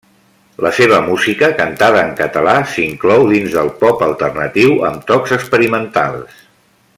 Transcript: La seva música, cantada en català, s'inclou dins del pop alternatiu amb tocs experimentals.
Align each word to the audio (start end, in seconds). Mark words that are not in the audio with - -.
La 0.65 0.69
seva 0.77 0.97
música, 1.09 1.49
cantada 1.59 1.99
en 2.05 2.09
català, 2.21 2.55
s'inclou 2.71 3.27
dins 3.35 3.53
del 3.59 3.69
pop 3.83 4.01
alternatiu 4.07 4.75
amb 4.89 5.05
tocs 5.13 5.37
experimentals. 5.39 6.43